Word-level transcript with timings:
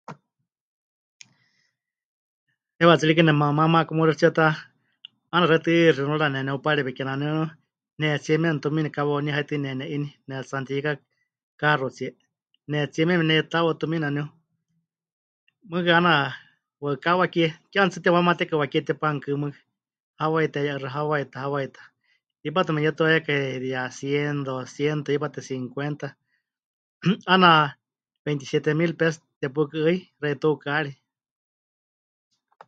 'Aana 2.77 2.97
tsɨ 2.99 3.05
rikɨ 3.09 3.23
nemamá 3.25 3.63
makamuríxɨtsie 3.73 4.31
ta, 4.37 4.45
'aana 5.29 5.49
xewítɨ 5.49 5.71
xinuura 5.95 6.27
neneupareewi 6.31 6.91
kename 6.97 7.25
waníu 7.27 7.47
nehetsíe 7.99 8.35
mieme 8.41 8.61
tumiini 8.63 8.89
kawauní 8.95 9.29
haitɨ 9.35 9.55
nene'ini, 9.63 10.07
nehetsi'anutiyeka 10.27 10.91
kaxutsie, 11.61 12.09
nehetsíe 12.69 13.07
mieme 13.07 13.23
neitáwau 13.27 13.79
tumiini 13.79 14.05
waníu, 14.07 14.25
mɨɨkɨ 15.69 15.89
'aana 15.93 16.13
waɨkawa 16.83 17.19
wakie, 17.21 17.47
ke 17.69 17.75
mɨ'ane 17.77 17.91
tsɨ 17.91 17.99
temɨwamatekai 18.03 18.57
wakie 18.61 18.81
tepanukɨ́ 18.87 19.39
mɨɨkɨ, 19.41 19.59
hawai 20.19 20.47
teheye'axɨa, 20.53 20.89
hawai 20.95 21.23
ta, 21.31 21.37
hawai 21.43 21.67
ta, 21.75 21.81
hipátɨ 22.43 22.69
mepɨyetuayuakai 22.73 23.45
de 23.63 23.69
a 23.81 23.83
100, 23.97 24.35
200, 24.47 25.07
hipátɨ 25.15 25.37
50, 25.49 26.07
'aana 27.27 27.51
27 28.25 28.71
mil 28.79 28.91
pesos 28.99 29.23
tepɨkɨ'ɨi 29.39 29.95
xeitukaari. 30.19 30.91